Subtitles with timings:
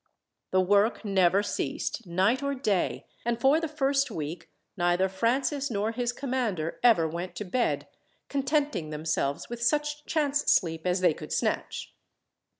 [0.49, 5.91] The work never ceased, night or day, and for the first week neither Francis, nor
[5.91, 7.87] his commander, ever went to bed,
[8.27, 11.93] contenting themselves with such chance sleep as they could snatch.